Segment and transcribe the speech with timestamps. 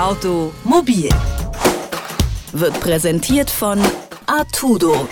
[0.00, 1.10] Automobil
[2.54, 3.78] wird präsentiert von
[4.26, 5.06] Artudo,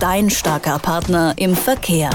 [0.00, 2.10] dein starker Partner im Verkehr.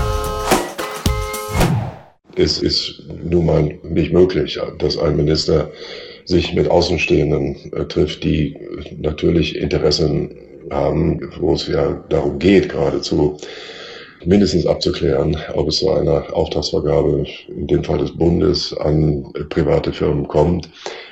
[2.36, 5.71] Es ist nun mal nicht möglich, dass ein Minister
[6.26, 8.55] sich mit Außenstehenden äh, trifft, die
[9.00, 10.30] natürlich Interessen
[10.70, 13.38] haben, wo es ja darum geht, geradezu
[14.23, 20.27] mindestens abzuklären, ob es zu einer Auftragsvergabe, in dem Fall des Bundes, an private Firmen
[20.27, 20.70] kommt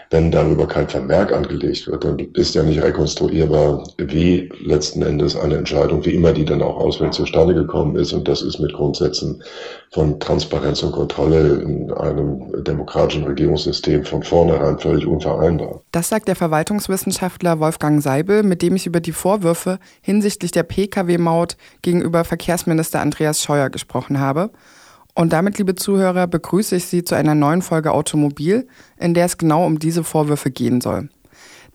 [0.09, 5.57] wenn darüber kein Vermerk angelegt wird, dann ist ja nicht rekonstruierbar, wie letzten Endes eine
[5.57, 8.13] Entscheidung, wie immer die dann auch ausfällt, zustande gekommen ist.
[8.13, 9.43] Und das ist mit Grundsätzen
[9.91, 15.81] von Transparenz und Kontrolle in einem demokratischen Regierungssystem von vornherein völlig unvereinbar.
[15.91, 21.57] Das sagt der Verwaltungswissenschaftler Wolfgang Seibel, mit dem ich über die Vorwürfe hinsichtlich der Pkw-Maut
[21.81, 24.51] gegenüber Verkehrsminister Andreas Scheuer gesprochen habe.
[25.17, 28.67] Und damit, liebe Zuhörer, begrüße ich Sie zu einer neuen Folge Automobil,
[28.99, 31.09] in der es genau um diese Vorwürfe gehen soll.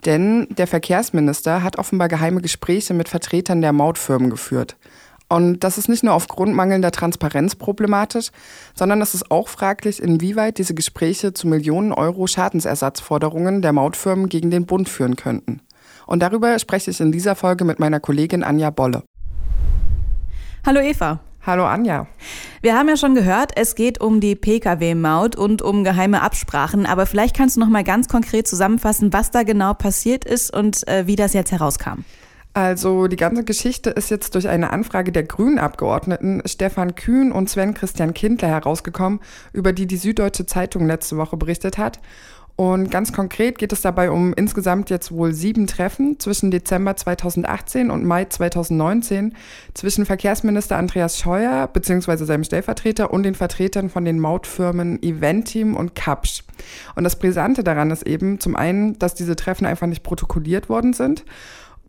[0.05, 4.77] Denn der Verkehrsminister hat offenbar geheime Gespräche mit Vertretern der Mautfirmen geführt.
[5.27, 8.29] Und das ist nicht nur aufgrund mangelnder Transparenz problematisch,
[8.75, 14.51] sondern es ist auch fraglich, inwieweit diese Gespräche zu Millionen Euro Schadensersatzforderungen der Mautfirmen gegen
[14.51, 15.59] den Bund führen könnten.
[16.07, 19.03] Und darüber spreche ich in dieser Folge mit meiner Kollegin Anja Bolle.
[20.65, 21.19] Hallo Eva.
[21.45, 22.07] Hallo Anja.
[22.61, 27.05] Wir haben ja schon gehört, es geht um die Pkw-Maut und um geheime Absprachen, aber
[27.05, 31.05] vielleicht kannst du noch mal ganz konkret zusammenfassen, was da genau passiert ist und äh,
[31.05, 32.05] wie das jetzt herauskam.
[32.53, 37.73] Also die ganze Geschichte ist jetzt durch eine Anfrage der Grünen-Abgeordneten Stefan Kühn und Sven
[37.73, 39.19] Christian Kindler herausgekommen,
[39.51, 41.99] über die die Süddeutsche Zeitung letzte Woche berichtet hat.
[42.55, 47.89] Und ganz konkret geht es dabei um insgesamt jetzt wohl sieben Treffen zwischen Dezember 2018
[47.89, 49.33] und Mai 2019
[49.73, 52.25] zwischen Verkehrsminister Andreas Scheuer bzw.
[52.25, 56.43] seinem Stellvertreter und den Vertretern von den Mautfirmen Eventim und Kapsch.
[56.95, 60.93] Und das Brisante daran ist eben zum einen, dass diese Treffen einfach nicht protokolliert worden
[60.93, 61.25] sind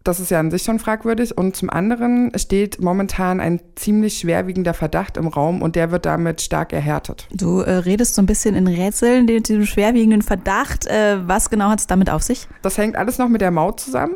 [0.04, 1.36] das ist ja an sich schon fragwürdig.
[1.36, 6.42] Und zum anderen steht momentan ein ziemlich schwerwiegender Verdacht im Raum und der wird damit
[6.42, 7.26] stark erhärtet.
[7.32, 10.86] Du äh, redest so ein bisschen in Rätseln, diesem schwerwiegenden Verdacht.
[10.86, 12.46] Äh, was genau hat es damit auf sich?
[12.62, 14.14] Das hängt alles noch mit der Maut zusammen.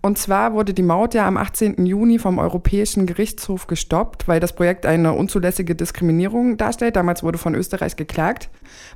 [0.00, 1.84] Und zwar wurde die Maut ja am 18.
[1.84, 6.94] Juni vom Europäischen Gerichtshof gestoppt, weil das Projekt eine unzulässige Diskriminierung darstellt.
[6.94, 8.48] Damals wurde von Österreich geklagt.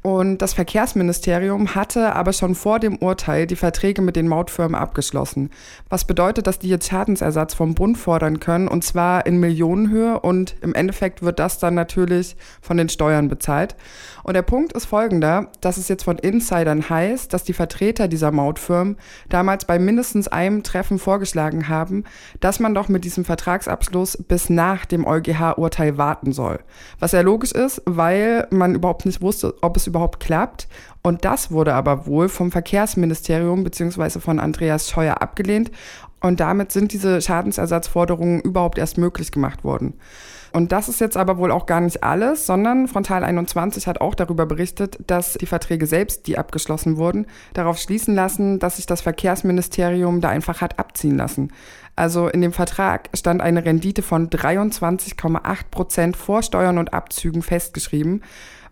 [0.02, 5.50] Und das Verkehrsministerium hatte aber schon vor dem Urteil die Verträge mit den Mautfirmen abgeschlossen.
[5.88, 10.20] Was bedeutet, dass die jetzt Schadensersatz vom Bund fordern können, und zwar in Millionenhöhe.
[10.20, 13.74] Und im Endeffekt wird das dann natürlich von den Steuern bezahlt.
[14.22, 18.30] Und der Punkt ist folgender, dass es jetzt von Insidern heißt, dass die Vertreter dieser
[18.30, 18.96] Mautfirmen
[19.28, 22.04] damals bei mindestens einem Treffen vorgeschlagen haben,
[22.40, 26.60] dass man doch mit diesem Vertragsabschluss bis nach dem EuGH-Urteil warten soll.
[26.98, 30.68] Was ja logisch ist, weil man überhaupt nicht wusste, ob es überhaupt klappt.
[31.02, 34.20] Und das wurde aber wohl vom Verkehrsministerium bzw.
[34.20, 35.70] von Andreas Scheuer abgelehnt.
[36.22, 39.94] Und damit sind diese Schadensersatzforderungen überhaupt erst möglich gemacht worden.
[40.52, 44.14] Und das ist jetzt aber wohl auch gar nicht alles, sondern Frontal 21 hat auch
[44.14, 49.00] darüber berichtet, dass die Verträge selbst, die abgeschlossen wurden, darauf schließen lassen, dass sich das
[49.00, 51.52] Verkehrsministerium da einfach hat abziehen lassen.
[51.96, 58.22] Also in dem Vertrag stand eine Rendite von 23,8 Prozent vor Steuern und Abzügen festgeschrieben,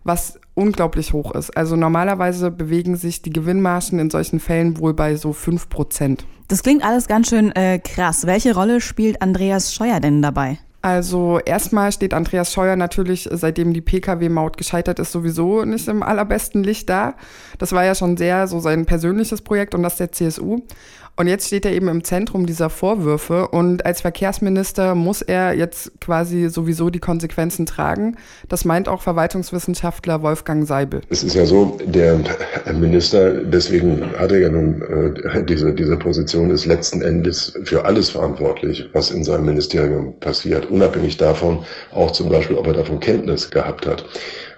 [0.03, 1.55] was unglaublich hoch ist.
[1.55, 6.25] Also normalerweise bewegen sich die Gewinnmargen in solchen Fällen wohl bei so 5 Prozent.
[6.47, 8.25] Das klingt alles ganz schön äh, krass.
[8.25, 10.59] Welche Rolle spielt Andreas Scheuer denn dabei?
[10.83, 16.63] Also erstmal steht Andreas Scheuer natürlich, seitdem die Pkw-Maut gescheitert ist, sowieso nicht im allerbesten
[16.63, 17.13] Licht da.
[17.59, 20.61] Das war ja schon sehr so sein persönliches Projekt und das der CSU.
[21.17, 25.91] Und jetzt steht er eben im Zentrum dieser Vorwürfe und als Verkehrsminister muss er jetzt
[25.99, 28.17] quasi sowieso die Konsequenzen tragen.
[28.47, 31.01] Das meint auch Verwaltungswissenschaftler Wolfgang Seibel.
[31.09, 32.19] Es ist ja so, der
[32.73, 38.09] Minister, deswegen hat er ja nun äh, diese, diese Position, ist letzten Endes für alles
[38.09, 41.59] verantwortlich, was in seinem Ministerium passiert, unabhängig davon,
[41.91, 44.05] auch zum Beispiel, ob er davon Kenntnis gehabt hat.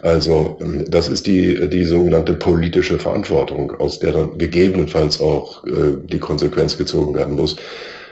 [0.04, 5.98] Also ähm, das ist die, die sogenannte politische Verantwortung, aus der dann gegebenenfalls auch äh,
[6.04, 7.56] die Konsequenz gezogen werden muss,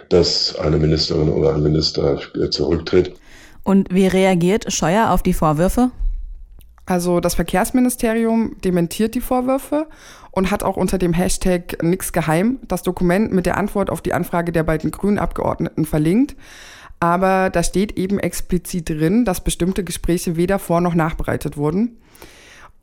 [0.10, 3.14] dass eine Ministerin oder ein Minister äh, zurücktritt.
[3.64, 5.92] Und wie reagiert Scheuer auf die Vorwürfe?
[6.86, 9.88] Also das Verkehrsministerium dementiert die Vorwürfe
[10.32, 14.14] und hat auch unter dem Hashtag nix geheim das Dokument mit der Antwort auf die
[14.14, 16.36] Anfrage der beiden grünen Abgeordneten verlinkt.
[17.00, 21.98] Aber da steht eben explizit drin, dass bestimmte Gespräche weder vor noch nachbereitet wurden.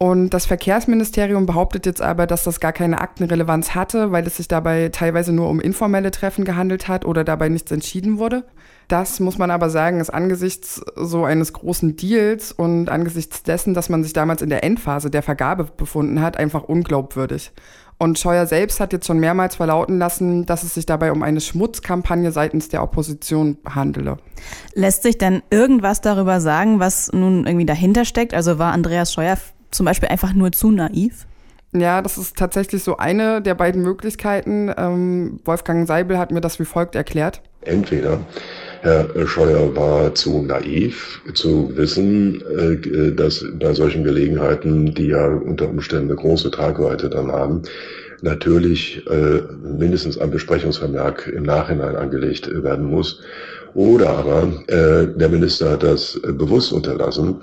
[0.00, 4.47] Und das Verkehrsministerium behauptet jetzt aber, dass das gar keine Aktenrelevanz hatte, weil es sich
[4.47, 8.45] dabei teilweise nur um informelle Treffen gehandelt hat oder dabei nichts entschieden wurde.
[8.87, 13.89] Das muss man aber sagen, ist angesichts so eines großen Deals und angesichts dessen, dass
[13.89, 17.50] man sich damals in der Endphase der Vergabe befunden hat, einfach unglaubwürdig.
[17.99, 21.41] Und Scheuer selbst hat jetzt schon mehrmals verlauten lassen, dass es sich dabei um eine
[21.41, 24.19] Schmutzkampagne seitens der Opposition handele.
[24.75, 28.33] Lässt sich denn irgendwas darüber sagen, was nun irgendwie dahinter steckt?
[28.33, 29.37] Also war Andreas Scheuer
[29.70, 31.26] zum Beispiel einfach nur zu naiv?
[31.75, 34.73] Ja, das ist tatsächlich so eine der beiden Möglichkeiten.
[34.76, 37.43] Ähm, Wolfgang Seibel hat mir das wie folgt erklärt.
[37.62, 38.20] Entweder
[38.81, 45.69] Herr Scheuer war zu naiv zu wissen, äh, dass bei solchen Gelegenheiten, die ja unter
[45.69, 47.62] Umständen eine große Tragweite dann haben,
[48.23, 53.21] natürlich äh, mindestens ein Besprechungsvermerk im Nachhinein angelegt werden muss.
[53.75, 57.37] Oder aber äh, der Minister hat das äh, bewusst unterlassen.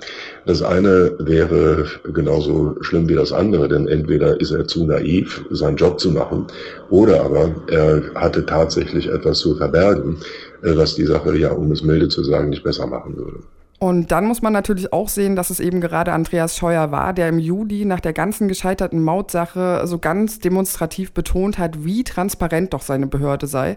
[0.44, 5.76] Das eine wäre genauso schlimm wie das andere, denn entweder ist er zu naiv, seinen
[5.76, 6.46] Job zu machen,
[6.90, 10.18] oder aber er hatte tatsächlich etwas zu verbergen,
[10.62, 13.38] äh, was die Sache ja, um es milde zu sagen, nicht besser machen würde.
[13.78, 17.28] Und dann muss man natürlich auch sehen, dass es eben gerade Andreas Scheuer war, der
[17.28, 22.80] im Juli nach der ganzen gescheiterten Mautsache so ganz demonstrativ betont hat, wie transparent doch
[22.80, 23.76] seine Behörde sei.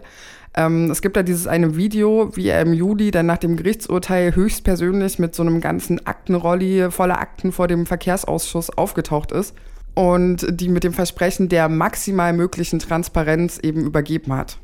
[0.54, 4.34] Ähm, es gibt da dieses eine Video, wie er im Juli dann nach dem Gerichtsurteil
[4.34, 9.54] höchstpersönlich mit so einem ganzen Aktenrolli voller Akten vor dem Verkehrsausschuss aufgetaucht ist
[9.94, 14.58] und die mit dem Versprechen der maximal möglichen Transparenz eben übergeben hat.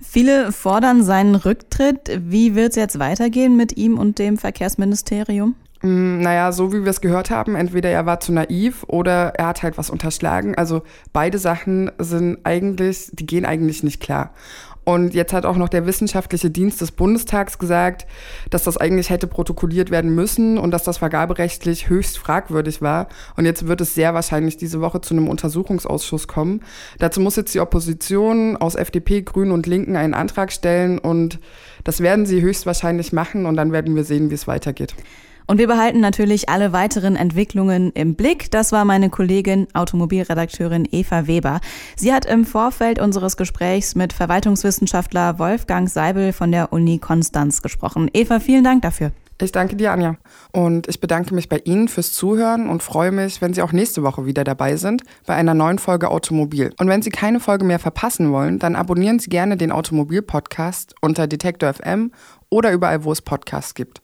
[0.00, 2.20] Viele fordern seinen Rücktritt.
[2.20, 5.54] Wie wird es jetzt weitergehen mit ihm und dem Verkehrsministerium?
[5.82, 9.48] Mm, naja, so wie wir es gehört haben, entweder er war zu naiv oder er
[9.48, 10.54] hat halt was unterschlagen.
[10.54, 10.82] Also
[11.12, 14.32] beide Sachen sind eigentlich, die gehen eigentlich nicht klar.
[14.84, 18.06] Und jetzt hat auch noch der wissenschaftliche Dienst des Bundestags gesagt,
[18.50, 23.08] dass das eigentlich hätte protokolliert werden müssen und dass das vergaberechtlich höchst fragwürdig war.
[23.36, 26.60] Und jetzt wird es sehr wahrscheinlich diese Woche zu einem Untersuchungsausschuss kommen.
[26.98, 31.38] Dazu muss jetzt die Opposition aus FDP, Grünen und Linken einen Antrag stellen und
[31.82, 34.94] das werden sie höchstwahrscheinlich machen und dann werden wir sehen, wie es weitergeht.
[35.46, 38.50] Und wir behalten natürlich alle weiteren Entwicklungen im Blick.
[38.50, 41.60] Das war meine Kollegin, Automobilredakteurin Eva Weber.
[41.96, 48.10] Sie hat im Vorfeld unseres Gesprächs mit Verwaltungswissenschaftler Wolfgang Seibel von der Uni Konstanz gesprochen.
[48.14, 49.12] Eva, vielen Dank dafür.
[49.42, 50.16] Ich danke dir, Anja.
[50.52, 54.02] Und ich bedanke mich bei Ihnen fürs Zuhören und freue mich, wenn Sie auch nächste
[54.04, 56.72] Woche wieder dabei sind bei einer neuen Folge Automobil.
[56.78, 61.26] Und wenn Sie keine Folge mehr verpassen wollen, dann abonnieren Sie gerne den Automobil-Podcast unter
[61.26, 62.12] Detektor FM
[62.48, 64.03] oder überall, wo es Podcasts gibt.